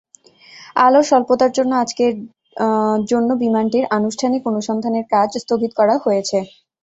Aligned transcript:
আলোর 0.77 1.05
স্বল্পতার 1.09 1.51
জন্য 1.57 1.71
আজকের 1.83 2.13
জন্য 3.07 3.29
বিমানটির 3.43 3.85
আনুষ্ঠানিক 3.97 4.41
অনুসন্ধানের 4.51 5.05
কাজ 5.13 5.29
স্থগিত 5.37 5.71
করা 5.79 5.95
হয়েছে। 6.05 6.37